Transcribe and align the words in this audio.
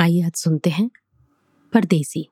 आइए 0.00 0.22
आज 0.22 0.32
सुनते 0.32 0.70
हैं 0.70 0.90
परदेसी। 1.72 2.28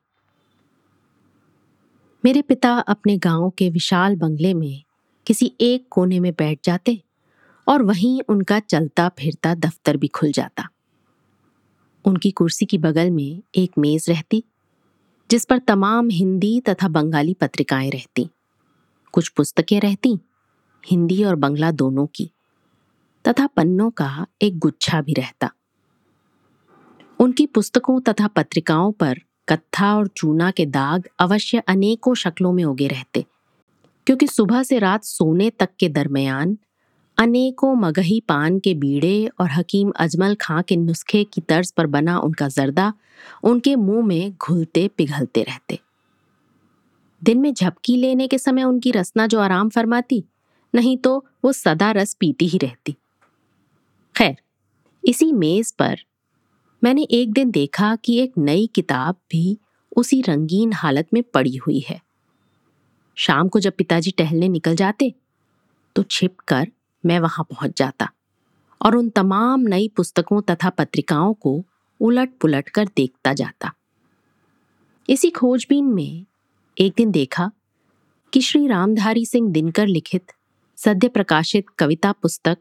मेरे 2.25 2.41
पिता 2.41 2.71
अपने 2.71 3.17
गाँव 3.17 3.49
के 3.49 3.69
विशाल 3.69 4.15
बंगले 4.15 4.53
में 4.53 4.83
किसी 5.27 5.55
एक 5.61 5.87
कोने 5.89 6.19
में 6.19 6.33
बैठ 6.33 6.59
जाते 6.63 7.03
और 7.67 7.81
वहीं 7.81 8.21
उनका 8.29 8.59
चलता 8.59 9.09
फिरता 9.09 9.55
दफ्तर 9.55 9.97
भी 9.97 10.07
खुल 10.07 10.31
जाता। 10.31 10.67
उनकी 12.05 12.31
कुर्सी 12.31 12.65
की 12.65 12.77
बगल 12.77 13.11
में 13.11 13.43
एक 13.55 13.71
मेज 13.77 14.09
रहती, 14.09 14.43
जिस 15.31 15.45
पर 15.45 15.59
तमाम 15.59 16.09
हिंदी 16.09 16.61
तथा 16.61 16.87
बंगाली 16.87 17.33
पत्रिकाएँ 17.33 17.89
रहती। 17.89 18.29
कुछ 19.11 19.29
पुस्तकें 19.29 19.79
रहती, 19.79 20.19
हिंदी 20.91 21.23
और 21.23 21.35
बंगला 21.35 21.71
दोनों 21.71 22.07
की, 22.07 22.31
तथा 23.27 23.47
पन्नों 23.47 23.91
का 23.91 24.27
एक 24.41 24.59
गुच्छा 24.59 25.01
भी 25.01 25.13
रहता। 25.13 25.51
उनकी 27.19 27.45
पुस्तकों 27.45 27.99
तथा 28.01 28.27
पत्रिकाओं 28.27 28.91
पर 28.91 29.19
कत्था 29.47 29.95
और 29.95 30.07
चूना 30.07 30.49
के 30.51 30.65
दाग 30.65 31.07
अवश्य 31.19 31.61
अनेकों 31.67 32.13
शक्लों 32.15 32.51
में 32.53 32.63
उगे 32.63 32.87
रहते, 32.87 33.25
क्योंकि 34.07 34.27
सुबह 34.27 34.63
से 34.63 34.79
रात 34.79 35.03
सोने 35.03 35.49
तक 35.49 35.69
के 35.79 35.89
दरमियान 35.89 36.57
अनेकों 37.17 37.73
मगही 37.75 38.19
पान 38.27 38.59
के 38.59 38.73
बीड़े 38.73 39.29
और 39.39 39.49
हकीम 39.51 39.91
अजमल 39.97 40.35
खां 40.35 40.61
के 40.63 40.75
नुस्खे 40.75 41.23
की 41.23 41.41
तर्ज 41.41 41.71
पर 41.71 41.87
बना 41.87 42.17
उनका 42.19 42.47
जर्दा 42.47 42.91
उनके 43.43 43.75
मुँह 43.75 44.05
में 44.05 44.33
घुलते 44.33 44.87
पिघलते 44.87 45.43
रहते। 45.43 45.79
दिन 47.21 47.39
में 47.39 47.53
झपकी 47.53 47.95
लेने 47.97 48.27
के 48.27 48.37
समय 48.37 48.63
उनकी 48.63 48.91
रसना 48.91 49.27
जो 49.27 49.39
आराम 49.39 49.69
फरमाती, 49.69 50.23
नहीं 50.73 50.97
तो 50.97 51.25
वो 51.45 51.51
सदा 51.53 51.91
रस 51.91 52.13
पीती 52.13 52.47
ही 52.47 52.57
रहती। 52.57 52.95
खैर, 54.15 54.35
इसी 55.03 55.31
मेज 55.33 55.71
पर 55.71 55.99
मैंने 56.81 57.03
एक 57.11 57.31
दिन 57.33 57.51
देखा 57.51 57.95
कि 57.95 58.17
एक 58.19 58.33
नई 58.37 58.67
किताब 58.67 59.15
भी 59.31 59.57
उसी 59.97 60.21
रंगीन 60.21 60.73
हालत 60.73 61.07
में 61.13 61.21
पड़ी 61.23 61.55
हुई 61.55 61.79
है। 61.79 61.99
शाम 63.17 63.47
को 63.47 63.59
जब 63.59 63.73
पिताजी 63.77 64.11
टहलने 64.11 64.47
निकल 64.47 64.75
जाते 64.75 65.13
तो 65.95 66.03
छिप 66.03 66.39
कर 66.39 66.67
मैं 67.03 67.19
वहाँ 67.19 67.45
पहुँच 67.45 67.77
जाता 67.77 68.09
और 68.81 68.95
उन 68.95 69.09
तमाम 69.09 69.61
नई 69.61 69.87
पुस्तकों 69.87 70.41
तथा 70.41 70.69
पत्रिकाओं 70.69 71.33
को 71.33 71.63
उलट 71.99 72.37
पुलट 72.41 72.69
कर 72.69 72.89
देखता 72.95 73.33
जाता। 73.33 73.73
इसी 75.09 75.29
खोजबीन 75.29 75.85
में 75.85 76.25
एक 76.77 76.93
दिन 76.97 77.11
देखा 77.11 77.51
कि 78.33 78.41
श्री 78.41 78.67
रामधारी 78.67 79.25
सिंह 79.25 79.51
दिनकर 79.51 79.87
लिखित, 79.87 80.31
सद्य 80.77 81.07
प्रकाशित 81.07 81.69
कविता 81.69 82.11
पुस्तक 82.11 82.57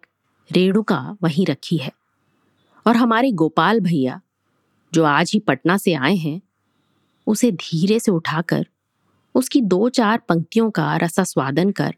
रेणुका 0.50 1.16
वहीं 1.22 1.46
रखी 1.46 1.77
है। 1.77 1.92
और 2.89 2.97
हमारे 2.97 3.31
गोपाल 3.31 3.81
भैया, 3.81 4.20
जो 4.92 5.05
आज 5.05 5.31
ही 5.34 5.41
पटना 5.41 5.77
से 5.77 5.94
आए 5.94 6.14
हैं, 6.17 6.41
उसे 7.27 7.50
धीरे 7.53 7.98
से 8.00 8.11
उठाकर, 8.11 8.67
उसकी 9.34 9.61
दो 9.61 9.89
चार 9.89 10.19
पंक्तियों 10.19 10.70
का 10.70 10.97
रसा 10.97 11.24
स्वादन 11.24 11.70
कर, 11.70 11.95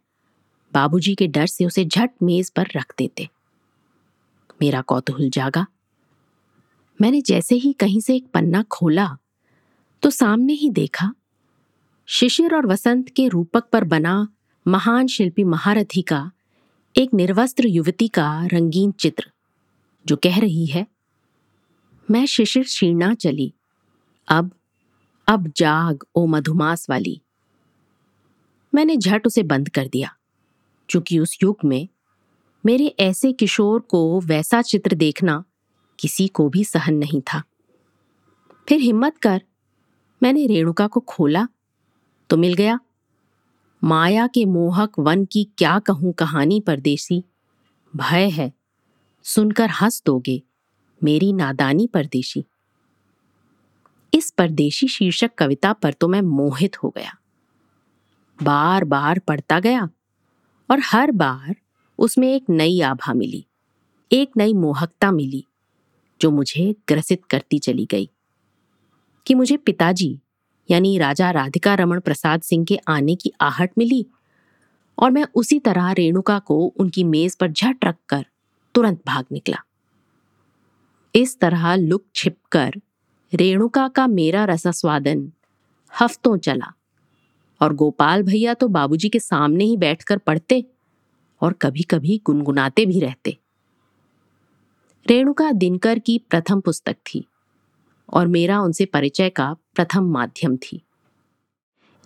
बाबूजी 0.72 1.14
के 1.14 1.26
डर 1.26 1.46
से 1.46 1.66
उसे 1.66 1.84
झट 1.84 2.10
मेज 2.22 2.50
पर 2.50 2.68
रख 2.76 2.94
देते। 2.98 3.28
मेरा 4.62 4.80
कौतूहल 4.80 5.30
जागा। 5.30 5.66
मैंने 7.00 7.20
जैसे 7.20 7.54
ही 7.54 7.72
कहीं 7.72 8.00
से 8.00 8.16
एक 8.16 8.26
पन्ना 8.34 8.62
खोला 8.62 9.16
तो 10.02 10.10
सामने 10.10 10.52
ही 10.52 10.70
देखा, 10.70 11.12
शिशिर 12.08 12.54
और 12.54 12.66
वसंत 12.66 13.08
के 13.08 13.28
रूपक 13.28 13.64
पर 13.64 13.84
बना 13.84 14.28
महान 14.66 15.06
शिल्पी 15.06 15.44
महारथी 15.44 16.02
का 16.02 16.30
एक 16.96 17.14
निर्वस्त्र 17.14 17.66
युवती 17.66 18.08
का 18.08 18.46
रंगीन 18.46 18.90
चित्र। 18.92 19.30
जो 20.06 20.16
कह 20.16 20.38
रही 20.40 20.66
है। 20.66 20.86
मैं 22.08 22.24
शिशिर 22.26 22.64
शीर्णा 22.64 23.12
चली। 23.14 23.52
अब 24.28 24.50
अब 25.28 25.52
जाग, 25.56 26.04
ओ 26.14 26.26
मधुमास 26.26 26.86
वाली। 26.90 27.20
मैंने 28.72 28.96
झट 28.96 29.26
उसे 29.26 29.42
बंद 29.42 29.68
कर 29.68 29.88
दिया, 29.88 30.14
क्योंकि 30.88 31.18
उस 31.18 31.38
युग 31.42 31.58
में 31.64 31.88
मेरे 32.64 32.86
ऐसे 33.00 33.32
किशोर 33.32 33.80
को 33.80 34.20
वैसा 34.20 34.62
चित्र 34.62 34.96
देखना 34.96 35.44
किसी 35.98 36.26
को 36.28 36.48
भी 36.48 36.64
सहन 36.64 36.94
नहीं 36.94 37.20
था। 37.22 37.42
फिर 38.68 38.80
हिम्मत 38.80 39.18
कर, 39.18 39.42
मैंने 40.22 40.46
रेणुका 40.46 40.86
को 40.86 41.00
खोला 41.00 41.46
तो 42.30 42.36
मिल 42.36 42.54
गया। 42.54 42.78
माया 43.82 44.26
के 44.26 44.44
मोहक 44.44 44.98
वन 44.98 45.24
की 45.24 45.44
क्या 45.58 45.78
कहूँ 45.78 46.12
कहानी 46.12 46.60
परदेसी। 46.60 47.22
भय 47.94 48.28
है 48.28 48.52
सुनकर 49.30 49.70
हंस 49.70 50.02
दोगे, 50.06 50.42
मेरी 51.04 51.32
नादानी 51.32 51.86
परदेशी। 51.86 52.44
इस 54.14 54.30
परदेशी 54.30 54.88
शीर्षक 54.88 55.30
कविता 55.38 55.72
पर 55.72 55.92
तो 55.92 56.08
मैं 56.08 56.20
मोहित 56.20 56.82
हो 56.82 56.88
गया। 56.88 57.12
बार 58.42 58.84
बार 58.84 59.18
पढ़ता 59.18 59.58
गया 59.60 59.88
और 60.70 60.80
हर 60.84 61.10
बार 61.10 61.54
उसमें 61.98 62.28
एक 62.34 62.50
नई 62.50 62.80
आभा 62.80 63.14
मिली, 63.14 63.44
एक 64.12 64.30
नई 64.36 64.54
मोहकता 64.54 65.10
मिली, 65.10 65.44
जो 66.20 66.30
मुझे 66.30 66.74
ग्रसित 66.88 67.24
करती 67.24 67.58
चली 67.58 67.86
गई 67.90 68.10
कि 69.26 69.34
मुझे 69.34 69.56
पिताजी 69.56 70.18
यानी 70.70 70.96
राजा 70.98 71.30
राधिका 71.30 71.74
रमन 71.74 72.00
प्रसाद 72.00 72.40
सिंह 72.40 72.64
के 72.64 72.78
आने 72.88 73.14
की 73.14 73.32
आहट 73.40 73.70
मिली 73.78 74.06
और 74.98 75.10
मैं 75.10 75.24
उसी 75.34 75.58
तरह 75.58 75.90
रेणुका 75.92 76.38
को 76.38 76.58
उनकी 76.76 77.04
मेज 77.04 77.36
पर 77.36 77.52
झट 77.52 77.84
रखकर 77.84 78.26
तुरंत 78.80 79.00
भाग 79.06 79.24
निकला। 79.32 79.56
इस 81.14 81.38
तरह 81.40 81.74
लुक 81.74 82.04
छिपकर 82.14 82.80
रेणुका 83.32 83.86
का 83.88 84.06
मेरा 84.06 84.44
रसास्वादन 84.44 85.32
हफ्तों 85.92 86.36
चला 86.38 86.72
और 87.60 87.74
गोपाल 87.74 88.22
भैया 88.22 88.54
तो 88.54 88.68
बाबूजी 88.68 89.08
के 89.08 89.18
सामने 89.18 89.64
ही 89.64 89.76
बैठकर 89.76 90.18
पढ़ते 90.18 90.64
और 91.42 91.52
कभी 91.52 91.82
कभी 91.82 92.20
गुनगुनाते 92.26 92.86
भी 92.86 93.00
रहते। 93.00 93.36
रेणुका 95.06 95.52
दिनकर 95.52 95.98
की 95.98 96.18
प्रथम 96.30 96.60
पुस्तक 96.60 96.96
थी 97.06 97.24
और 98.12 98.26
मेरा 98.26 98.60
उनसे 98.60 98.84
परिचय 98.84 99.30
का 99.30 99.54
प्रथम 99.74 100.10
माध्यम 100.10 100.56
थी। 100.56 100.82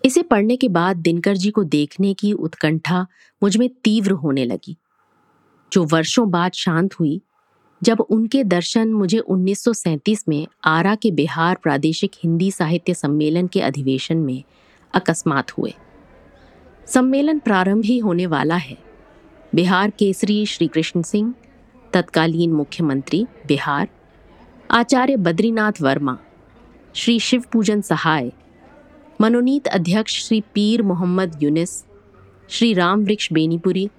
इसे 0.05 0.23
पढ़ने 0.23 0.57
के 0.57 0.69
बाद 0.69 0.97
दिनकर 0.97 1.37
जी 1.37 1.51
को 1.51 1.65
देखने 1.65 2.15
की 2.15 2.33
उत्कंठा 2.33 3.07
मुझमें 3.43 3.69
तीव्र 3.85 4.13
होने 4.13 4.45
लगी। 4.45 4.77
जो 5.73 5.85
वर्षों 5.85 6.31
बाद 6.31 6.53
शांत 6.53 6.95
हुई, 6.95 7.23
जब 7.83 8.01
उनके 8.01 8.45
दर्शन 8.45 8.89
मुझे 8.89 9.19
1937 9.19 10.25
में 10.29 10.47
आरा 10.65 10.95
के 10.95 11.11
बिहार 11.11 11.59
प्रादेशिक 11.63 12.11
हिंदी 12.25 12.51
साहित्य 12.51 12.95
सम्मेलन 12.95 13.47
के 13.47 13.61
अधिवेशन 13.61 14.17
में 14.17 14.45
अकस्मात 14.95 15.59
हुए। 15.59 15.75
सम्मेलन 16.87 17.39
प्रारंभ 17.39 17.85
ही 17.85 17.99
होने 17.99 18.27
वाला 18.27 18.57
है। 18.57 18.79
बिहार 19.55 19.91
केसरी 19.91 20.47
श्री 20.47 20.67
कृष्ण 20.67 21.03
सिंह, 21.03 21.35
तत्कालीन 21.93 22.53
मुख्यमंत्री 22.53 23.27
बिहार, 23.47 23.89
आचार्य 24.71 25.17
बद्रीनाथ 25.17 25.73
वर्मा, 25.81 26.19
श्री 26.95 27.19
शिव 27.19 27.45
पूजन 27.53 27.81
सहाय, 27.81 28.33
मनोनीत 29.21 29.67
अध्यक्ष 29.67 30.25
श्री 30.25 30.41
पीर 30.41 30.83
मोहम्मद 30.83 31.43
यूनिस, 31.43 31.85
श्री 32.49 32.73
राम 32.75 33.05
वृक्ष 33.05 33.33
बेनीपुरी 33.33 33.91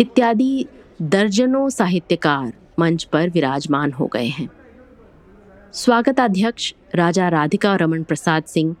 इत्यादि 0.00 0.66
दर्जनों 1.02 1.68
साहित्यकार 1.68 2.52
मंच 2.78 3.04
पर 3.04 3.30
विराजमान 3.30 3.92
हो 3.92 4.06
गए 4.06 4.26
हैं। 4.26 4.48
स्वागताध्यक्ष 5.72 6.74
राजा 6.94 7.28
राधिका 7.28 7.76
रमन 7.76 8.02
प्रसाद 8.02 8.44
सिंह 8.44 8.76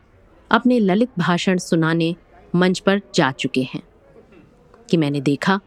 अपने 0.50 0.78
ललित 0.78 1.08
भाषण 1.18 1.58
सुनाने 1.58 2.16
मंच 2.54 2.78
पर 2.78 3.00
जा 3.14 3.30
चुके 3.30 3.62
हैं 3.62 3.82
कि 4.90 4.96
मैंने 4.96 5.20
देखा, 5.20 5.60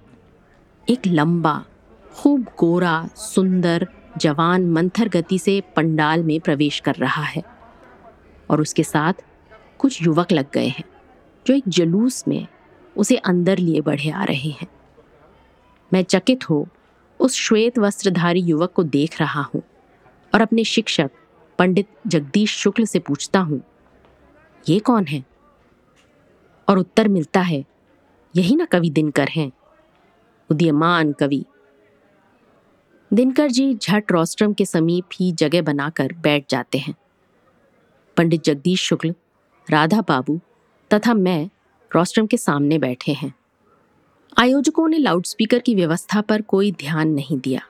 एक 0.89 1.07
लंबा, 1.07 1.65
खूब 2.15 2.45
गोरा, 2.59 3.09
सुंदर, 3.15 3.87
जवान 4.17 4.69
मंथर 4.69 5.09
गति 5.09 5.39
से 5.39 5.61
पंडाल 5.75 6.23
में 6.23 6.39
प्रवेश 6.39 6.79
कर 6.79 6.95
रहा 6.95 7.23
है 7.23 7.43
और 8.49 8.61
उसके 8.61 8.83
साथ 8.83 9.13
कुछ 9.77 10.01
युवक 10.03 10.31
लग 10.31 10.51
गए 10.53 10.67
हैं 10.67 10.83
जो 11.47 11.53
एक 11.53 11.63
जुलूस 11.67 12.23
में 12.27 12.47
उसे 12.97 13.15
अंदर 13.15 13.57
लिए 13.57 13.81
बढ़े 13.81 14.09
आ 14.09 14.23
रहे 14.23 14.49
हैं। 14.49 14.67
मैं 15.93 16.03
चकित 16.03 16.49
हो 16.49 16.67
उस 17.19 17.35
श्वेत 17.35 17.77
वस्त्रधारी 17.79 18.39
युवक 18.39 18.71
को 18.71 18.83
देख 18.83 19.19
रहा 19.21 19.41
हूँ 19.41 19.61
और 20.33 20.41
अपने 20.41 20.63
शिक्षक 20.63 21.11
पंडित 21.59 21.87
जगदीश 22.07 22.55
शुक्ल 22.57 22.85
से 22.85 22.99
पूछता 22.99 23.39
हूँ, 23.39 23.61
ये 24.65 24.79
कौन 24.79 25.05
है? 25.05 25.23
और 26.67 26.77
उत्तर 26.77 27.07
मिलता 27.07 27.41
है, 27.41 27.63
यही 28.33 28.55
ना 28.55 28.65
कवि 28.65 28.89
दिनकर 28.89 29.29
हैं। 29.29 29.51
उदीयमान 30.49 31.11
कवि। 31.11 31.43
दिनकर 33.11 33.49
जी 33.49 33.73
झट 33.75 34.11
रोस्ट्रम 34.11 34.53
के 34.53 34.65
समीप 34.65 35.09
ही 35.13 35.31
जगह 35.31 35.61
बनाकर 35.61 36.13
बैठ 36.13 36.45
जाते 36.49 36.77
हैं। 36.77 36.95
पंडित 38.17 38.43
जगदीश 38.43 38.81
शुक्ल, 38.81 39.13
राधा 39.67 40.01
बाबू 40.01 40.39
तथा 40.91 41.13
मैं 41.13 41.49
रोस्ट्रम 41.91 42.27
के 42.27 42.37
सामने 42.37 42.77
बैठे 42.79 43.13
हैं। 43.13 43.33
आयोजकों 44.37 44.87
ने 44.87 44.97
लाउडस्पीकर 44.97 45.59
की 45.59 45.73
व्यवस्था 45.75 46.21
पर 46.21 46.41
कोई 46.41 46.71
ध्यान 46.71 47.09
नहीं 47.09 47.37
दिया। 47.39 47.61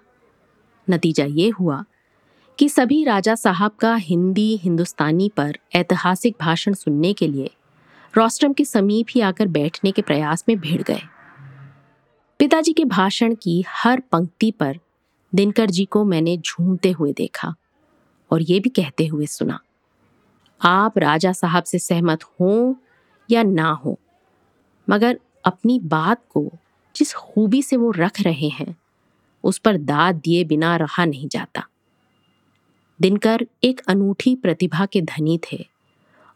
नतीजा 0.87 1.25
ये 1.25 1.49
हुआ 1.49 1.83
कि 2.59 2.67
सभी 2.69 3.03
राजा 3.03 3.35
साहब 3.35 3.71
का 3.71 3.95
हिंदी, 3.95 4.55
हिंदुस्तानी 4.57 5.29
पर 5.29 5.57
ऐतिहासिक 5.75 6.35
भाषण 6.41 6.73
सुनने 6.73 7.13
के 7.13 7.27
लिए 7.27 7.49
रोस्ट्रम 8.13 8.53
के 8.53 8.65
समीप 8.65 9.07
ही 9.09 9.21
आकर 9.21 9.47
बैठने 9.47 9.91
के 9.91 10.01
प्रयास 10.01 10.43
में 10.49 10.57
भिड़ 10.59 10.81
गए। 10.81 11.01
पिताजी 12.39 12.73
के 12.73 12.85
भाषण 12.85 13.35
की 13.35 13.63
हर 13.69 13.99
पंक्ति 14.11 14.51
पर 14.51 14.79
दिनकर 15.33 15.69
जी 15.69 15.85
को 15.85 16.03
मैंने 16.05 16.37
झूमते 16.37 16.91
हुए 16.91 17.13
देखा 17.13 17.53
और 18.31 18.41
ये 18.41 18.59
भी 18.59 18.69
कहते 18.69 19.07
हुए 19.07 19.25
सुना, 19.25 19.59
आप 20.61 20.97
राजा 20.97 21.31
साहब 21.33 21.63
से 21.63 21.79
सहमत 21.79 22.23
हों 22.23 22.73
या 23.29 23.43
ना 23.43 23.69
हो, 23.75 23.99
मगर 24.87 25.19
अपनी 25.45 25.79
बात 25.79 26.21
को 26.29 26.51
जिस 26.95 27.13
खूबी 27.13 27.61
से 27.61 27.77
वो 27.77 27.91
रख 27.91 28.21
रहे 28.21 28.47
हैं, 28.47 28.75
उस 29.43 29.57
पर 29.57 29.77
दाद 29.77 30.15
दिए 30.15 30.43
बिना 30.43 30.75
रहा 30.75 31.05
नहीं 31.05 31.27
जाता। 31.27 31.67
दिनकर 33.01 33.47
एक 33.63 33.81
अनूठी 33.87 34.35
प्रतिभा 34.35 34.85
के 34.85 35.01
धनी 35.01 35.39
थे 35.51 35.65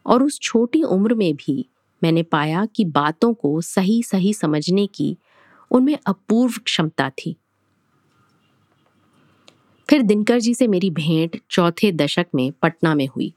और 0.06 0.22
उस 0.22 0.40
छोटी 0.40 0.82
उम्र 0.82 1.14
में 1.14 1.34
भी 1.34 1.66
मैंने 2.02 2.22
पाया 2.22 2.66
कि 2.66 2.84
बातों 2.84 3.34
को 3.34 3.60
सही 3.60 4.02
सही 4.02 4.34
समझने 4.34 4.86
की 4.86 5.16
उनमें 5.70 5.98
अपूर्व 6.06 6.54
क्षमता 6.64 7.10
थी। 7.10 7.36
फिर 9.88 10.02
दिनकर 10.02 10.40
जी 10.40 10.54
से 10.54 10.66
मेरी 10.66 10.90
भेंट 10.90 11.40
चौथे 11.50 11.92
दशक 11.92 12.26
में 12.34 12.52
पटना 12.52 12.94
में 12.94 13.06
हुई। 13.06 13.34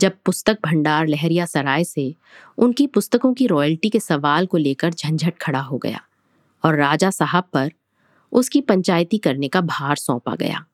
जब 0.00 0.12
पुस्तक 0.24 0.58
भंडार 0.64 1.06
लहरिया 1.06 1.46
सराय 1.46 1.84
से 1.84 2.14
उनकी 2.58 2.86
पुस्तकों 2.86 3.34
की 3.34 3.46
रॉयल्टी 3.46 3.88
के 3.88 4.00
सवाल 4.00 4.46
को 4.46 4.56
लेकर 4.56 4.90
झंझट 4.90 5.38
खड़ा 5.38 5.60
हो 5.60 5.78
गया 5.78 6.00
और 6.64 6.76
राजा 6.76 7.10
साहब 7.10 7.44
पर 7.52 7.72
उसकी 8.32 8.60
पंचायती 8.60 9.18
करने 9.18 9.48
का 9.48 9.60
भार 9.60 9.96
सौंपा 9.96 10.36
गया। 10.36 10.64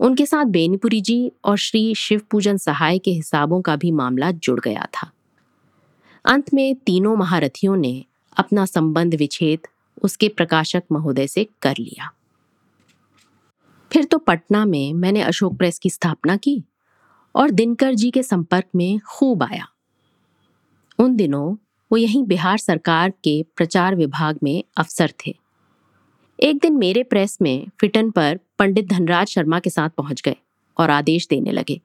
उनके 0.00 0.26
साथ 0.26 0.44
बेनीपुरी 0.44 1.00
जी 1.00 1.32
और 1.44 1.56
श्री 1.56 1.94
शिव 1.94 2.20
पूजन 2.30 2.56
सहाय 2.56 2.98
के 2.98 3.10
हिसाबों 3.10 3.62
का 3.62 3.76
भी 3.76 3.90
मामला 3.90 4.30
जुड़ 4.30 4.60
गया 4.60 4.86
था। 4.94 5.10
अंत 6.24 6.54
में 6.54 6.74
तीनों 6.74 7.16
महारथियों 7.16 7.76
ने 7.76 8.04
अपना 8.36 8.66
संबंध 8.66 9.14
विच्छेद 9.14 9.60
उसके 10.02 10.28
प्रकाशक 10.28 10.82
महोदय 10.92 11.26
से 11.26 11.44
कर 11.62 11.74
लिया। 11.78 12.10
फिर 13.92 14.04
तो 14.04 14.18
पटना 14.18 14.64
में 14.64 14.92
मैंने 14.92 15.22
अशोक 15.22 15.56
प्रेस 15.56 15.78
की 15.78 15.90
स्थापना 15.90 16.36
की। 16.36 16.64
और 17.34 17.50
दिनकर 17.50 17.94
जी 17.94 18.10
के 18.10 18.22
संपर्क 18.22 18.64
में 18.74 18.98
खूब 18.98 19.42
आया। 19.42 19.68
उन 20.98 21.16
दिनों 21.16 21.56
वो 21.92 21.96
यहीं 21.96 22.24
बिहार 22.24 22.58
सरकार 22.58 23.10
के 23.10 23.42
प्रचार 23.56 23.94
विभाग 23.94 24.38
में 24.42 24.64
अफसर 24.76 25.12
थे। 25.26 25.38
एक 26.40 26.58
दिन 26.58 26.72
मेरे 26.72 27.02
प्रेस 27.02 27.38
में 27.42 27.66
फिटन 27.80 28.10
पर 28.10 28.40
पंडित 28.58 28.88
धनराज 28.88 29.26
शर्मा 29.26 29.60
के 29.60 29.70
साथ 29.70 29.90
पहुँच 29.90 30.22
गए 30.22 30.36
और 30.78 30.90
आदेश 30.90 31.26
देने 31.30 31.52
लगे। 31.52 31.80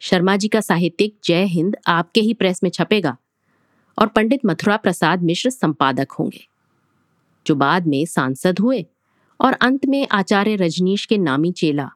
शर्मा 0.00 0.36
जी 0.36 0.48
का 0.48 0.60
साहित्यिक 0.60 1.16
जय 1.24 1.44
हिंद 1.44 1.76
आपके 1.86 2.20
ही 2.20 2.34
प्रेस 2.34 2.62
में 2.62 2.70
छपेगा 2.70 3.16
और 3.98 4.06
पंडित 4.06 4.40
मथुरा 4.46 4.76
प्रसाद 4.76 5.22
मिश्र 5.22 5.50
संपादक 5.50 6.12
होंगे। 6.12 6.46
जो 7.46 7.54
बाद 7.54 7.86
में 7.86 8.06
सांसद 8.06 8.58
हुए 8.58 8.86
और 9.40 9.52
अंत 9.52 9.86
में 9.86 10.08
आचार्य 10.08 10.56
रजनीश 10.56 11.06
के 11.06 11.18
नामी 11.18 11.52
चेला, 11.52 11.90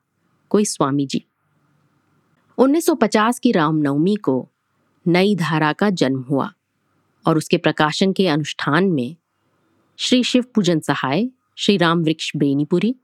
कोई 0.50 0.64
स्वामी 0.64 1.06
जी। 1.06 1.24
1950 2.58 3.38
की 3.38 3.52
रामनवमी 3.52 4.16
को 4.16 4.48
नई 5.06 5.36
धारा 5.36 5.72
का 5.72 5.90
जन्म 5.90 6.20
हुआ 6.20 6.52
और 7.26 7.38
उसके 7.38 7.56
प्रकाशन 7.56 8.12
के 8.12 8.28
अनुष्ठान 8.28 8.84
में 8.84 9.16
श्री 9.96 10.22
शिव 10.24 10.44
पूजन 10.54 10.80
सहाय, 10.80 11.28
श्री 11.56 11.76
राम 11.76 12.02
वृक्ष 12.02 12.32
बेनीपुरी 12.36 12.96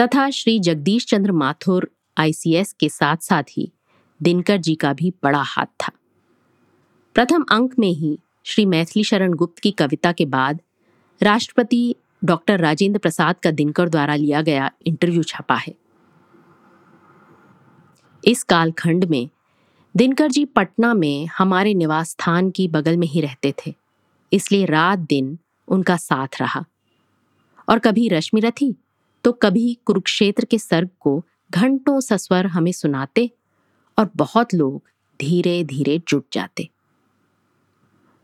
तथा 0.00 0.30
श्री 0.30 0.58
जगदीश 0.58 1.06
चंद्र 1.06 1.32
माथुर 1.32 1.90
आईसीएस 2.18 2.72
के 2.72 2.88
साथ 2.88 3.16
साथ 3.16 3.42
ही 3.50 3.72
दिनकर 4.22 4.56
जी 4.56 4.74
का 4.74 4.92
भी 4.92 5.12
बड़ा 5.22 5.42
हाथ 5.42 5.66
था। 5.66 5.92
प्रथम 7.14 7.44
अंक 7.50 7.78
में 7.78 7.92
ही 7.92 8.18
श्री 8.44 8.66
मैथिली 8.66 9.04
शरण 9.04 9.32
गुप्त 9.32 9.58
की 9.58 9.70
कविता 9.70 10.12
के 10.12 10.26
बाद 10.26 10.60
राष्ट्रपति 11.22 11.94
डॉक्टर 12.24 12.60
राजेंद्र 12.60 12.98
प्रसाद 12.98 13.36
का 13.42 13.50
दिनकर 13.50 13.88
द्वारा 13.88 14.14
लिया 14.14 14.42
गया 14.42 14.70
इंटरव्यू 14.86 15.22
छपा 15.22 15.54
है। 15.54 15.74
इस 18.26 18.42
कालखंड 18.42 19.04
में 19.04 19.28
दिनकर 19.94 20.30
जी 20.30 20.44
पटना 20.46 20.92
में 20.94 21.26
हमारे 21.28 21.74
निवास 21.74 22.10
स्थान 22.10 22.50
की 22.50 22.66
बगल 22.68 22.96
में 22.96 23.06
ही 23.06 23.20
रहते 23.20 23.52
थे, 23.58 23.74
इसलिए 24.32 24.64
रात 24.66 24.98
दिन 25.00 25.38
उनका 25.68 25.96
साथ 25.96 26.40
रहा। 26.40 26.64
और 27.68 27.78
कभी 27.78 28.08
रश्मि 28.08 28.40
रथी 28.40 28.74
तो 29.24 29.32
कभी 29.32 29.76
कुरुक्षेत्र 29.86 30.44
के 30.44 30.58
सर्ग 30.58 30.88
को 31.00 31.22
घंटों 31.50 31.98
सस्वर 32.00 32.46
हमें 32.46 32.72
सुनाते 32.72 33.30
और 33.98 34.10
बहुत 34.16 34.54
लोग 34.54 34.82
धीरे 35.20 35.62
धीरे 35.64 36.00
जुट 36.08 36.24
जाते। 36.32 36.68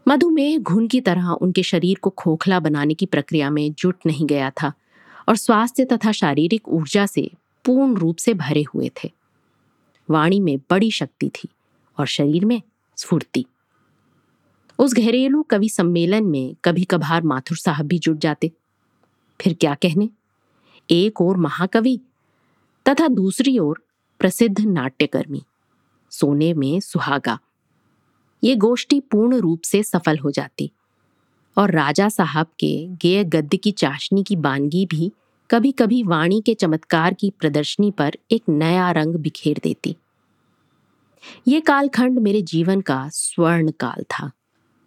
मधुमेह 0.07 0.59
घुन 0.59 0.87
की 0.89 1.01
तरह 1.01 1.31
उनके 1.31 1.63
शरीर 1.63 1.99
को 2.03 2.11
खोखला 2.11 2.61
बनाने 2.61 2.95
की 2.95 3.07
प्रक्रिया 3.07 3.51
में 3.51 3.73
जुट 3.73 4.07
नहीं 4.07 4.27
गया 4.27 4.51
था 4.63 4.73
और 5.29 5.37
स्वास्थ्य 5.37 5.85
तथा 5.85 6.13
शारीरिक 6.13 6.69
ऊर्जा 6.71 7.07
से 7.07 7.31
पूर्ण 7.65 7.97
रूप 7.97 8.17
से 8.17 8.35
भरे 8.37 8.65
हुए 8.75 8.91
थे। 8.97 9.11
वाणी 10.13 10.41
में 10.41 10.59
बड़ी 10.71 10.91
शक्ति 10.91 11.29
थी 11.29 11.49
और 11.99 12.07
शरीर 12.07 12.45
में 12.45 12.61
स्फूर्ति। 12.97 13.45
उस 14.79 14.95
घरेलू 14.95 15.43
कवि 15.43 15.69
सम्मेलन 15.69 16.25
में 16.25 16.55
कभी 16.65 16.85
कभार 16.85 17.23
माथुर 17.23 17.57
साहब 17.57 17.87
भी 17.87 17.99
जुट 17.99 18.19
जाते। 18.19 18.51
फिर 19.41 19.55
क्या 19.55 19.75
कहने? 19.75 20.09
एक 20.91 21.21
और 21.21 21.37
महाकवि 21.37 22.01
तथा 22.87 23.09
दूसरी 23.09 23.59
ओर 23.59 23.83
प्रसिद्ध 24.21 24.61
नाट्यकर्मी, 24.61 25.43
सोने 26.13 26.53
में 26.55 26.81
सुहागा। 26.81 27.39
ये 28.45 28.55
गोष्ठी 28.57 29.01
पूर्ण 29.01 29.37
रूप 29.37 29.63
से 29.63 29.83
सफल 29.83 30.19
हो 30.19 30.31
जाती 30.31 30.71
और 31.57 31.71
राजा 31.71 32.09
साहब 32.09 32.47
के 32.61 32.87
गेय 32.97 33.25
गद्य 33.25 33.57
की 33.57 33.71
चाशनी 33.73 34.23
की 34.23 34.37
बानगी 34.37 34.87
भी 34.87 35.13
कभी 35.51 35.73
कभी 35.73 36.03
वाणी 36.03 36.41
के 36.41 36.55
चमत्कार 36.55 37.15
की 37.15 37.31
प्रदर्शनी 37.31 37.91
पर 37.91 38.17
एक 38.31 38.43
नया 38.49 38.91
रंग 38.91 39.15
बिखेर 39.15 39.61
देती। 39.65 39.97
ये 41.49 41.61
कालखंड 41.61 42.19
मेरे 42.19 42.43
जीवन 42.43 42.81
का 42.81 43.09
स्वर्ण 43.13 43.71
काल 43.81 44.03
था, 44.11 44.31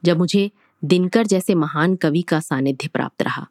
जब 0.03 0.17
मुझे 0.17 0.49
दिनकर 0.83 1.27
जैसे 1.27 1.55
महान 1.55 1.95
कवि 1.95 2.21
का 2.21 2.39
सानिध्य 2.39 2.87
प्राप्त 2.87 3.21
रहा। 3.21 3.45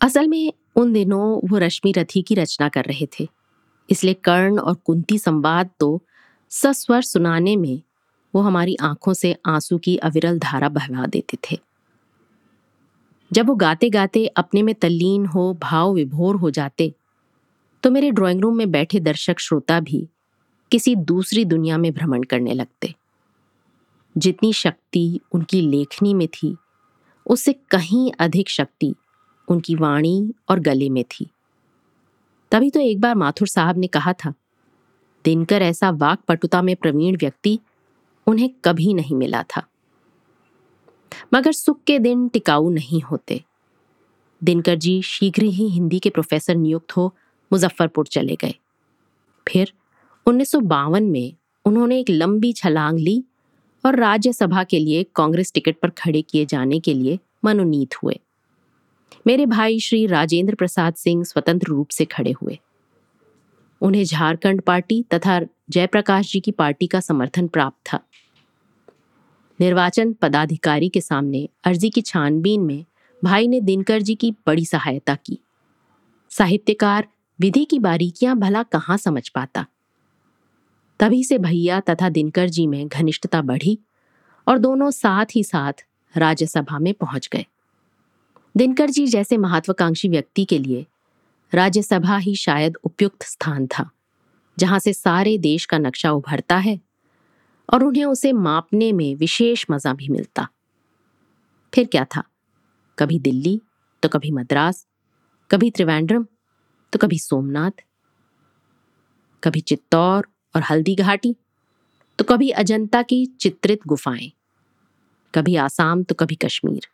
असल 0.00 0.28
में 0.28 0.52
उन 0.76 0.92
दिनों 0.92 1.48
वो 1.50 1.58
रश्मि 1.58 1.92
रथी 1.92 2.22
की 2.22 2.34
रचना 2.34 2.68
कर 2.68 2.84
रहे 2.84 3.06
थे, 3.10 3.28
इसलिए 3.88 4.14
कर्ण 4.14 4.58
और 4.58 4.74
कुंती 4.76 5.18
संवाद 5.18 5.70
तो 5.80 6.00
सस्वर 6.50 7.02
सुनाने 7.02 7.56
में 7.56 7.80
वो 8.34 8.40
हमारी 8.40 8.76
आँखों 8.82 9.12
से 9.14 9.34
आँसू 9.46 9.78
की 9.78 9.96
अविरल 9.96 10.38
धारा 10.38 10.68
बहवा 10.68 11.06
देते 11.06 11.38
थे। 11.42 11.58
जब 13.30 13.46
वो 13.46 13.54
गाते 13.54 13.88
गाते 13.90 14.26
अपने 14.36 14.62
में 14.62 14.74
तल्लीन 14.74 15.24
हो 15.26 15.52
भाव 15.62 15.92
विभोर 15.94 16.36
हो 16.36 16.50
जाते 16.50 16.92
तो 17.84 17.90
मेरे 17.90 18.10
ड्राइंग 18.10 18.40
रूम 18.40 18.56
में 18.56 18.70
बैठे 18.70 19.00
दर्शक 19.00 19.40
श्रोता 19.40 19.78
भी 19.80 20.06
किसी 20.70 20.94
दूसरी 20.96 21.44
दुनिया 21.44 21.78
में 21.78 21.92
भ्रमण 21.92 22.22
करने 22.22 22.54
लगते। 22.54 22.94
जितनी 24.16 24.52
शक्ति 24.52 25.20
उनकी 25.32 25.60
लेखनी 25.60 26.14
में 26.14 26.28
थी, 26.28 26.56
उससे 27.26 27.52
कहीं 27.52 28.10
अधिक 28.18 28.48
शक्ति 28.48 28.94
उनकी 29.48 29.74
वाणी 29.74 30.32
और 30.48 30.60
गले 30.60 30.88
में 30.88 31.04
थी। 31.04 31.30
तभी 32.52 32.70
तो 32.70 32.80
एक 32.80 33.00
बार 33.00 33.14
माथुर 33.14 33.48
साहब 33.48 33.78
ने 33.78 33.86
कहा 33.86 34.12
था, 34.12 34.32
दिनकर 35.24 35.62
ऐसा 35.62 35.90
वाक 35.90 36.20
पटुता 36.20 36.62
में 36.62 36.76
प्रवीण 36.76 37.16
व्यक्ति 37.16 37.58
उन्हें 38.26 38.50
कभी 38.64 38.94
नहीं 38.94 39.16
मिला 39.16 39.42
था। 39.42 39.62
मगर 41.34 41.52
सुख 41.52 41.82
के 41.86 41.98
दिन 41.98 42.28
टिकाऊ 42.28 42.70
नहीं 42.70 43.00
होते। 43.02 43.44
दिनकर 44.44 44.76
जी 44.76 45.02
शीघ्र 45.02 45.42
ही 45.42 45.68
हिंदी 45.68 45.98
के 45.98 46.10
प्रोफेसर 46.10 46.54
नियुक्त 46.54 46.96
हो 46.96 47.14
मुजफ्फरपुर 47.52 48.06
चले 48.06 48.36
गए। 48.36 48.54
फिर 49.48 49.72
उन्नीस 50.28 50.50
सौ 50.50 50.60
बावन 50.60 51.04
में 51.04 51.34
उन्होंने 51.64 52.00
एक 52.00 52.10
लंबी 52.10 52.52
छलांग 52.52 52.98
ली 52.98 53.24
और 53.84 53.96
राज्यसभा 53.96 54.64
के 54.64 54.78
लिए 54.78 55.06
कांग्रेस 55.14 55.52
टिकट 55.52 55.76
पर 55.82 55.90
खड़े 55.90 56.22
किए 56.22 56.46
जाने 56.46 56.80
के 56.80 56.94
लिए 56.94 57.18
मनोनीत 57.44 57.94
हुए। 57.94 58.20
मेरे 59.26 59.46
भाई 59.46 59.78
श्री 59.80 60.06
राजेंद्र 60.06 60.54
प्रसाद 60.54 60.94
सिंह 60.94 61.24
स्वतंत्र 61.24 61.68
रूप 61.68 61.88
से 61.88 62.04
खड़े 62.04 62.32
हुए। 62.32 62.58
उन्हें 63.80 64.04
झारखंड 64.04 64.60
पार्टी 64.60 65.02
तथा 65.14 65.40
जयप्रकाश 65.70 66.32
जी 66.32 66.40
की 66.40 66.50
पार्टी 66.50 66.86
का 66.86 67.00
समर्थन 67.00 67.48
प्राप्त 67.48 67.92
था। 67.92 68.00
निर्वाचन 69.60 70.12
पदाधिकारी 70.12 70.88
के 70.88 71.00
सामने 71.00 71.48
अर्जी 71.64 71.90
की 71.90 72.00
छानबीन 72.00 72.60
में 72.60 72.84
भाई 73.24 73.48
ने 73.48 73.60
दिनकर 73.60 74.02
जी 74.02 74.14
की 74.14 74.30
बड़ी 74.30 74.66
सहायता 74.66 75.14
की। 75.14 75.38
साहित्यकार, 76.30 77.08
विधि 77.40 77.64
की 77.64 77.78
बारीकियाँ 77.78 78.36
भला 78.36 78.62
कहाँ 78.62 78.96
समझ 78.96 79.28
पाता? 79.28 79.66
तभी 81.00 81.22
से 81.24 81.38
भैया 81.38 81.80
तथा 81.80 82.08
दिनकर 82.08 82.48
जी 82.48 82.66
में 82.66 82.86
घनिष्ठता 82.88 83.40
बढ़ी 83.42 83.78
और 84.46 84.58
दोनों 84.58 84.90
साथ 84.90 85.26
ही 85.34 85.42
साथ 85.44 85.84
राज्यसभा 86.14 86.78
में 86.78 86.92
पहुँच 86.94 87.28
गए। 87.32 87.46
दिनकर 88.54 88.90
जी 88.90 89.06
जैसे 89.06 89.36
महत्वाकांक्षी 89.36 90.08
व्यक्ति 90.08 90.44
के 90.44 90.58
लिए 90.58 90.86
राज्यसभा 91.52 92.16
ही 92.16 92.34
शायद 92.36 92.76
उपयुक्त 92.84 93.22
स्थान 93.22 93.66
था, 93.66 93.88
जहाँ 94.56 94.78
से 94.78 94.92
सारे 94.92 95.36
देश 95.38 95.64
का 95.64 95.78
नक्शा 95.78 96.10
उभरता 96.12 96.56
है 96.56 96.78
और 97.68 97.84
उन्हें 97.84 98.04
उसे 98.04 98.32
मापने 98.32 98.92
में 98.92 99.14
विशेष 99.14 99.64
मज़ा 99.70 99.92
भी 99.92 100.08
मिलता। 100.08 100.48
फिर 101.72 101.86
क्या 101.86 102.04
था? 102.06 102.22
कभी 102.98 103.18
दिल्ली 103.18 103.60
तो 104.02 104.08
कभी 104.08 104.30
मद्रास, 104.30 104.86
कभी 105.50 105.70
त्रिवेंद्रम 105.70 106.26
तो 106.92 106.98
कभी 106.98 107.18
सोमनाथ, 107.18 107.70
कभी 109.42 109.60
चित्तौर 109.60 110.26
और 110.56 110.62
हल्दी 110.62 110.94
घाटी। 110.94 111.34
तो 112.18 112.24
कभी 112.24 112.50
अजंता 112.50 113.02
की 113.02 113.24
चित्रित 113.26 113.80
गुफाएँ, 113.86 114.32
कभी 115.34 115.56
आसाम 115.56 116.02
तो 116.02 116.14
कभी 116.14 116.34
कश्मीर, 116.34 116.86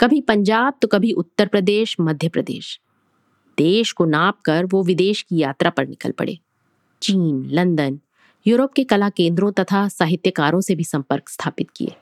कभी 0.00 0.20
पंजाब 0.20 0.74
तो 0.82 0.88
कभी 0.88 1.12
उत्तर 1.12 1.46
प्रदेश, 1.46 1.96
मध्य 2.00 2.28
प्रदेश। 2.28 2.80
देश 3.58 3.92
को 3.92 4.04
नाप 4.04 4.40
कर 4.40 4.64
वो 4.64 4.82
विदेश 4.82 5.22
की 5.22 5.38
यात्रा 5.38 5.70
पर 5.70 5.86
निकल 5.86 6.10
पड़े। 6.10 6.38
चीन, 7.02 7.44
लंदन, 7.50 8.00
यूरोप 8.46 8.72
के 8.72 8.84
कला 8.84 9.08
केंद्रों 9.10 9.52
तथा 9.52 9.88
साहित्यकारों 9.88 10.60
से 10.60 10.74
भी 10.74 10.84
संपर्क 10.84 11.28
स्थापित 11.28 11.70
किए। 11.70 11.94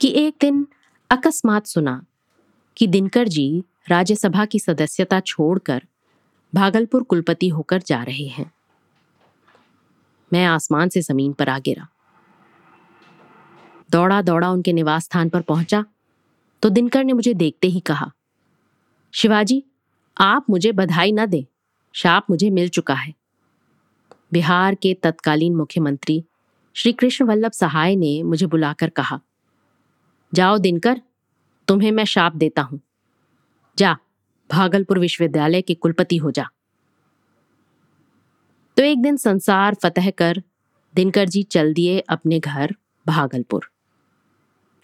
कि 0.00 0.12
एक 0.16 0.36
दिन 0.40 0.66
अकस्मात 1.10 1.66
सुना 1.66 2.04
कि 2.76 2.86
दिनकर 2.86 3.28
जी 3.28 3.62
राज्यसभा 3.88 4.44
की 4.44 4.58
सदस्यता 4.58 5.20
छोड़कर 5.20 5.82
भागलपुर 6.54 7.02
कुलपति 7.02 7.48
होकर 7.48 7.82
जा 7.82 8.02
रहे 8.02 8.26
हैं। 8.26 8.50
मैं 10.32 10.44
आसमान 10.46 10.88
से 10.88 11.00
ज़मीन 11.00 11.32
पर 11.32 11.48
आ 11.48 11.58
गिरा। 11.58 11.86
दौड़ा 13.92 14.20
दौड़ा 14.22 14.50
उनके 14.50 14.72
निवास 14.72 15.04
स्थान 15.04 15.28
पर 15.28 15.40
पहुँचा 15.40 15.84
तो 16.62 16.68
दिनकर 16.68 17.04
ने 17.04 17.12
मुझे 17.12 17.34
देखते 17.34 17.68
ही 17.68 17.80
कहा, 17.80 18.10
शिवाजी, 19.14 19.62
आप 20.16 20.46
मुझे 20.50 20.72
बधाई 20.72 21.12
न 21.12 21.26
दें, 21.26 21.44
शाप 21.94 22.26
मुझे 22.30 22.50
मिल 22.50 22.68
चुका 22.68 22.94
है। 22.94 23.14
बिहार 24.32 24.74
के 24.74 24.94
तत्कालीन 24.94 25.54
मुख्यमंत्री 25.56 26.22
श्री 26.76 26.92
कृष्ण 26.92 27.24
वल्लभ 27.24 27.52
सहाय 27.52 27.96
ने 27.96 28.22
मुझे 28.22 28.46
बुलाकर 28.46 28.90
कहा, 28.90 29.20
जाओ 30.32 30.58
दिनकर, 30.58 31.00
तुम्हें 31.68 31.90
मैं 31.92 32.04
शाप 32.04 32.36
देता 32.36 32.62
हूँ। 32.62 32.80
जा, 33.78 33.96
भागलपुर 34.50 34.98
विश्वविद्यालय 34.98 35.62
के 35.62 35.74
कुलपति 35.74 36.16
हो 36.16 36.30
जा। 36.30 36.48
तो 38.76 38.82
एक 38.82 39.02
दिन 39.02 39.16
संसार 39.16 39.74
फतह 39.74 40.10
कर, 40.10 40.42
दिनकर 40.94 41.28
जी 41.28 41.42
चल 41.42 41.72
दिए 41.74 41.98
अपने 42.00 42.38
घर 42.40 42.74
भागलपुर। 43.06 43.68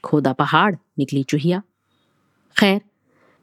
खोदा 0.05 0.33
पहाड़, 0.33 0.75
निकली 0.99 1.23
चूहिया। 1.23 1.63
खैर, 2.57 2.81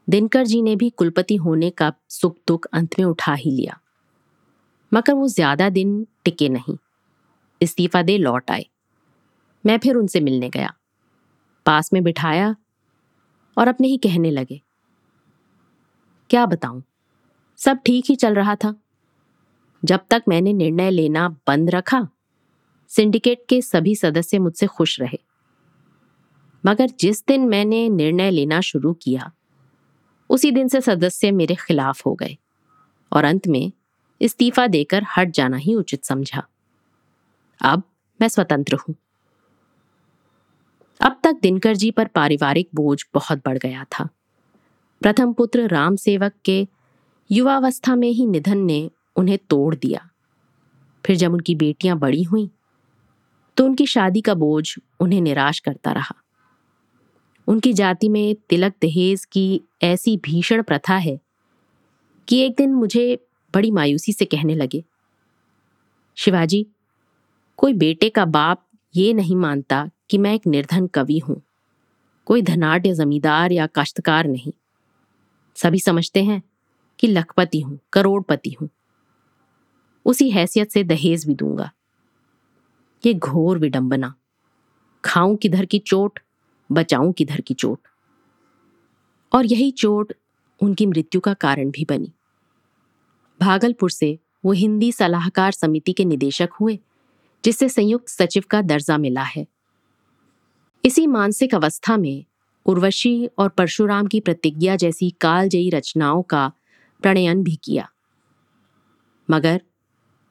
दिनकर 0.08 0.46
जी 0.46 0.62
ने 0.62 0.76
भी 0.76 0.90
कुलपति 0.90 1.36
होने 1.36 1.70
का 1.70 1.92
सुख 2.10 2.36
दुख 2.48 2.66
अंत 2.66 2.98
में 2.98 3.06
उठा 3.06 3.34
ही 3.34 3.50
लिया। 3.50 3.78
मगर 4.92 5.12
वो 5.12 5.28
ज़्यादा 5.28 5.68
दिन 5.68 6.06
टिके 6.24 6.48
नहीं। 6.48 6.76
इस्तीफा 7.60 8.02
दे 8.02 8.16
लौट 8.18 8.50
आए। 8.50 8.66
मैं 9.64 9.78
फिर 9.78 9.96
उनसे 9.96 10.20
मिलने 10.20 10.48
गया। 10.50 10.72
पास 11.66 11.92
में 11.92 12.02
बिठाया 12.02 12.54
और 13.56 13.68
अपने 13.68 13.88
ही 13.88 13.96
कहने 13.96 14.30
लगे, 14.30 14.60
क्या 16.30 16.46
बताऊँ? 16.46 16.82
सब 17.58 17.78
ठीक 17.86 18.04
ही 18.08 18.16
चल 18.16 18.34
रहा 18.34 18.54
था। 18.56 18.74
जब 19.86 20.00
तक 20.10 20.22
मैंने 20.28 20.52
निर्णय 20.52 20.90
लेना 20.90 21.28
बंद 21.28 21.70
रखा, 21.70 22.08
सिंडिकेट 22.88 23.44
के 23.48 23.62
सभी 23.62 23.94
सदस्य 23.94 24.38
मुझसे 24.38 24.66
खुश 24.66 25.00
रहे। 25.00 25.18
मगर 26.66 26.86
जिस 27.00 27.26
दिन 27.26 27.40
मैंने 27.40 27.88
निर्णय 27.88 28.30
लेना 28.30 28.60
शुरू 28.60 28.94
किया, 28.94 29.32
उसी 30.30 30.50
दिन 30.50 30.68
से 30.68 30.80
सदस्य 30.80 31.30
मेरे 31.30 31.54
खिलाफ 31.54 32.06
हो 32.06 32.14
गए 32.14 32.36
और 33.12 33.24
अंत 33.24 33.48
में 33.48 33.72
इस्तीफा 34.20 34.66
देकर 34.66 35.04
हट 35.16 35.30
जाना 35.30 35.56
ही 35.56 35.74
उचित 35.74 36.04
समझा। 36.04 36.46
अब 37.62 37.82
मैं 38.20 38.28
स्वतंत्र 38.28 38.76
हूँ। 38.76 38.94
अब 41.00 41.20
तक 41.24 41.32
दिनकर 41.32 41.76
जी 41.76 41.90
पर 41.90 42.06
पारिवारिक 42.06 42.68
बोझ 42.74 43.04
बहुत 43.14 43.38
बढ़ 43.38 43.58
गया 43.58 43.84
था। 43.84 44.08
प्रथम 45.00 45.32
पुत्र 45.32 45.68
राम 45.68 45.96
सेवक 45.96 46.32
के 46.44 46.68
युवावस्था 47.30 47.94
में 47.94 48.08
ही 48.08 48.26
निधन 48.26 48.58
ने 48.58 48.90
उन्हें 49.16 49.38
तोड़ 49.50 49.74
दिया। 49.74 50.08
फिर 51.04 51.16
जब 51.16 51.32
उनकी 51.32 51.54
बेटियाँ 51.54 51.98
बड़ी 51.98 52.22
हुईं 52.22 52.48
तो 53.56 53.64
उनकी 53.64 53.86
शादी 53.86 54.20
का 54.20 54.34
बोझ 54.34 54.74
उन्हें 55.00 55.20
निराश 55.20 55.58
करता 55.60 55.92
रहा। 55.92 56.14
उनकी 57.48 57.72
जाति 57.72 58.08
में 58.08 58.34
तिलक 58.50 58.74
दहेज 58.82 59.24
की 59.24 59.60
ऐसी 59.82 60.16
भीषण 60.16 60.62
प्रथा 60.62 60.96
है 60.96 61.18
कि 62.28 62.38
एक 62.38 62.54
दिन 62.56 62.74
मुझे 62.74 63.18
बड़ी 63.54 63.70
मायूसी 63.70 64.12
से 64.12 64.24
कहने 64.24 64.54
लगे, 64.54 64.84
शिवाजी, 66.16 66.66
कोई 67.58 67.72
बेटे 67.72 68.08
का 68.08 68.24
बाप 68.24 68.64
ये 68.94 69.12
नहीं 69.14 69.36
मानता 69.36 69.88
कि 70.10 70.18
मैं 70.18 70.34
एक 70.34 70.46
निर्धन 70.46 70.86
कवि 70.86 71.18
हूँ। 71.18 71.40
कोई 72.26 72.42
धनाढ़ 72.42 72.86
या 72.86 72.92
जमींदार 72.94 73.52
या 73.52 73.66
काश्तकार 73.66 74.26
नहीं। 74.26 74.52
सभी 75.56 75.78
समझते 75.78 76.24
हैं 76.24 76.42
कि 76.98 77.06
लखपति 77.06 77.60
हूँ, 77.60 77.78
करोड़पति 77.92 78.56
हूँ। 78.60 78.68
उसी 80.06 80.30
हैसियत 80.30 80.70
से 80.70 80.84
दहेज 80.84 81.26
भी 81.26 81.34
दूँगा। 81.34 81.70
ये 83.06 83.14
घोर 83.14 83.58
विडंबना। 83.58 84.14
खाऊं 85.04 85.36
किधर 85.36 85.64
की 85.64 85.78
चोट, 85.78 86.18
बचाऊं 86.72 87.12
किधर 87.12 87.40
की 87.40 87.54
चोट। 87.54 87.80
और 89.32 89.46
यही 89.46 89.70
चोट 89.70 90.12
उनकी 90.62 90.86
मृत्यु 90.86 91.20
का 91.20 91.34
कारण 91.34 91.70
भी 91.70 91.84
बनी। 91.84 92.12
भागलपुर 93.40 93.90
से 93.90 94.18
वो 94.44 94.52
हिंदी 94.52 94.92
सलाहकार 94.92 95.52
समिति 95.52 95.92
के 95.92 96.04
निदेशक 96.04 96.48
हुए, 96.60 96.78
जिससे 97.44 97.68
संयुक्त 97.68 98.08
सचिव 98.08 98.44
का 98.50 98.62
दर्जा 98.62 98.98
मिला 98.98 99.22
है। 99.22 99.46
इसी 100.84 101.06
मानसिक 101.06 101.54
अवस्था 101.54 101.96
में 101.96 102.24
उर्वशी 102.66 103.26
और 103.38 103.48
परशुराम 103.48 104.06
की 104.06 104.20
प्रतिज्ञा 104.20 104.76
जैसी 104.76 105.10
कालजयी 105.10 105.70
रचनाओं 105.70 106.22
का 106.22 106.52
प्रणयन 107.02 107.42
भी 107.42 107.56
किया। 107.56 107.88
मगर 109.30 109.62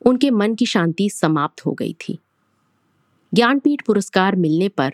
उनके 0.06 0.30
मन 0.32 0.56
की 0.56 0.66
शांति 0.66 1.10
समाप्त 1.10 1.66
हो 1.66 1.72
गई 1.72 1.94
थी। 1.94 2.20
ज्ञानपीठ 3.34 3.86
पुरस्कार 3.86 4.36
मिलने 4.36 4.70
पर 4.70 4.94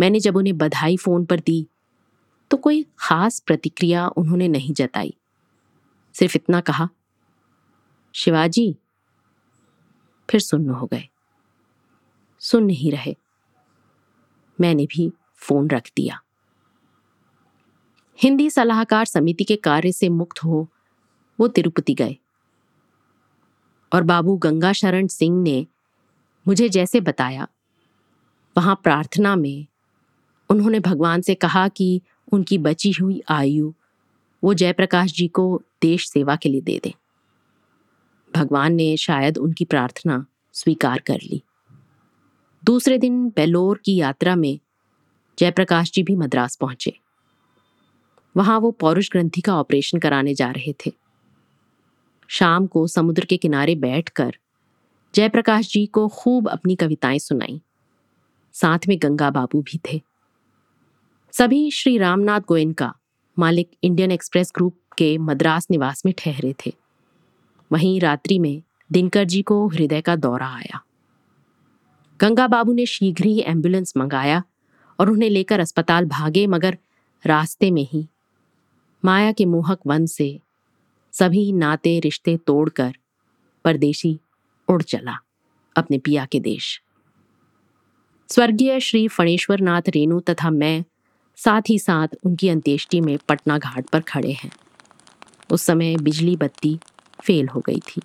मैंने 0.00 0.20
जब 0.20 0.36
उन्हें 0.36 0.58
बधाई 0.58 0.96
फ़ोन 0.96 1.24
पर 1.24 1.40
दी 1.40 1.66
तो 2.50 2.56
कोई 2.56 2.86
खास 2.98 3.40
प्रतिक्रिया 3.40 4.08
उन्होंने 4.08 4.48
नहीं 4.48 4.72
जताई। 4.72 5.14
सिर्फ़ 6.14 6.36
इतना 6.36 6.60
कहा, 6.60 6.88
शिवाजी, 8.14 8.76
फिर 10.30 10.40
सुन्न 10.40 10.70
हो 10.70 10.86
गए। 10.86 11.08
सुन 12.40 12.64
नहीं 12.64 12.92
रहे। 12.92 13.16
मैंने 14.60 14.86
भी 14.86 15.12
फ़ोन 15.36 15.70
रख 15.70 15.90
दिया। 15.96 16.20
हिंदी 18.22 18.50
सलाहकार 18.50 19.04
समिति 19.04 19.44
के 19.44 19.56
कार्य 19.56 19.92
से 19.92 20.08
मुक्त 20.08 20.44
हो 20.44 20.68
वो 21.40 21.48
तिरुपति 21.48 21.94
गए। 21.94 22.16
और 23.92 24.02
बाबू 24.02 24.36
गंगा 24.36 24.72
शरण 24.72 25.06
सिंह 25.06 25.42
ने 25.42 25.66
मुझे 26.48 26.68
जैसे 26.68 27.00
बताया, 27.00 27.48
वहाँ 28.56 28.80
प्रार्थना 28.82 29.36
में 29.36 29.66
उन्होंने 30.50 30.80
भगवान 30.80 31.20
से 31.20 31.34
कहा 31.34 31.68
कि 31.68 32.00
उनकी 32.32 32.58
बची 32.58 32.90
हुई 32.90 33.22
आयु 33.28 33.72
वो 34.44 34.54
जयप्रकाश 34.54 35.12
जी 35.12 35.28
को 35.28 35.62
देश 35.82 36.08
सेवा 36.08 36.36
के 36.36 36.48
लिए 36.48 36.60
दे 36.60 36.80
दें। 36.84 36.92
भगवान 38.36 38.74
ने 38.74 38.96
शायद 38.96 39.38
उनकी 39.38 39.64
प्रार्थना 39.64 40.26
स्वीकार 40.52 40.98
कर 40.98 41.18
ली। 41.22 41.42
दूसरे 42.64 42.98
दिन 42.98 43.28
बेलोर 43.28 43.80
की 43.84 43.96
यात्रा 43.96 44.36
में 44.36 44.58
जयप्रकाश 45.38 45.92
जी 45.92 46.02
भी 46.02 46.16
मद्रास 46.16 46.56
पहुँचे। 46.56 46.98
वहाँ 48.36 48.58
वो 48.60 48.70
पौरुष 48.70 49.10
ग्रंथि 49.10 49.40
का 49.40 49.56
ऑपरेशन 49.56 49.98
कराने 49.98 50.34
जा 50.34 50.50
रहे 50.50 50.72
थे। 50.72 50.92
शाम 52.32 52.66
को 52.66 52.86
समुद्र 52.86 53.24
के 53.24 53.36
किनारे 53.36 53.74
बैठकर 53.74 54.36
जयप्रकाश 55.14 55.72
जी 55.72 55.86
को 55.86 56.08
खूब 56.08 56.48
अपनी 56.48 56.76
कविताएँ 56.76 57.18
सुनाई। 57.18 57.60
साथ 58.52 58.78
में 58.88 58.98
गंगा 59.02 59.30
बाबू 59.30 59.62
भी 59.62 59.78
थे। 59.78 60.02
सभी 61.32 61.70
श्री 61.70 61.98
रामनाथ 61.98 62.40
गोयनका 62.40 62.94
मालिक 63.38 63.70
इंडियन 63.82 64.10
एक्सप्रेस 64.10 64.52
ग्रुप 64.54 64.78
के 64.98 65.18
मद्रास 65.18 65.66
निवास 65.70 66.06
में 66.06 66.14
ठहरे 66.18 66.54
थे। 66.66 66.74
वहीं 67.72 68.00
रात्रि 68.00 68.38
में 68.38 68.62
दिनकर 68.92 69.24
जी 69.24 69.42
को 69.42 69.68
हृदय 69.68 70.00
का 70.00 70.16
दौरा 70.16 70.48
आया। 70.48 70.82
गंगा 72.20 72.46
बाबू 72.46 72.72
ने 72.72 72.86
शीघ्र 72.86 73.24
ही 73.24 73.40
एंबुलेंस 73.40 73.96
मंगाया 73.96 74.42
और 75.00 75.10
उन्हें 75.10 75.30
लेकर 75.30 75.60
अस्पताल 75.60 76.04
भागे, 76.04 76.46
मगर 76.46 76.78
रास्ते 77.26 77.70
में 77.70 77.86
ही 77.92 78.08
माया 79.04 79.32
के 79.32 79.44
मोहक 79.44 79.78
वन 79.86 80.06
से 80.06 80.40
सभी 81.12 81.52
नाते 81.52 82.00
रिश्ते 82.00 82.36
तोड़कर 82.36 82.92
परदेशी 83.64 84.20
उड़ 84.68 84.82
चला 84.82 85.18
अपने 85.76 85.98
पिया 85.98 86.26
के 86.26 86.40
देश। 86.40 86.82
स्वर्गीय 88.28 88.80
श्री 88.80 89.08
फणेश्वर 89.08 89.60
नाथ 89.60 89.82
रेणु 89.88 90.20
तथा 90.20 90.50
मैं 90.50 90.84
साथ 91.36 91.62
ही 91.68 91.78
साथ 91.78 92.08
उनकी 92.26 92.48
अंत्येष्टि 92.48 93.00
में 93.00 93.18
पटना 93.18 93.58
घाट 93.58 93.88
पर 93.88 94.00
खड़े 94.00 94.32
हैं। 94.32 94.50
उस 95.50 95.62
समय 95.62 95.96
बिजली 95.96 96.36
बत्ती 96.36 96.78
फेल 97.22 97.48
हो 97.48 97.60
गई 97.60 97.80
थी। 97.80 98.02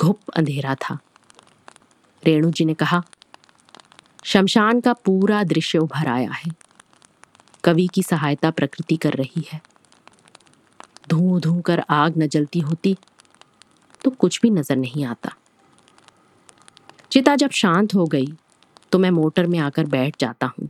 घुप 0.00 0.20
अंधेरा 0.36 0.74
था। 0.74 0.98
रेणु 2.26 2.50
जी 2.50 2.64
ने 2.64 2.74
कहा, 2.74 3.02
शमशान 4.24 4.80
का 4.80 4.92
पूरा 4.92 5.42
दृश्य 5.42 5.78
उभर 5.78 6.08
आया 6.08 6.30
है। 6.30 6.52
कवि 7.64 7.88
की 7.94 8.02
सहायता 8.02 8.50
प्रकृति 8.50 8.96
कर 8.96 9.12
रही 9.12 9.44
है। 9.52 9.71
धू 11.12 11.38
धू 11.40 11.60
कर 11.60 11.82
आग 11.90 12.18
न 12.18 12.26
जलती 12.28 12.60
होती 12.60 12.96
तो 14.04 14.10
कुछ 14.10 14.40
भी 14.42 14.50
नज़र 14.50 14.76
नहीं 14.76 15.04
आता। 15.04 15.32
चिता 17.10 17.34
जब 17.36 17.50
शांत 17.52 17.94
हो 17.94 18.04
गई 18.06 18.32
तो 18.92 18.98
मैं 18.98 19.10
मोटर 19.10 19.46
में 19.46 19.58
आकर 19.58 19.86
बैठ 19.86 20.16
जाता 20.20 20.46
हूँ 20.46 20.68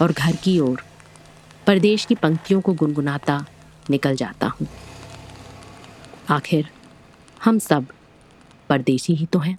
और 0.00 0.12
घर 0.12 0.36
की 0.36 0.58
ओर 0.60 0.82
परदेश 1.66 2.04
की 2.04 2.14
पंक्तियों 2.14 2.60
को 2.60 2.72
गुनगुनाता 2.74 3.44
निकल 3.90 4.16
जाता 4.16 4.46
हूँ। 4.50 4.66
आखिर 6.30 6.68
हम 7.44 7.58
सब 7.58 7.86
परदेशी 8.68 9.14
ही 9.14 9.26
तो 9.26 9.38
हैं। 9.38 9.58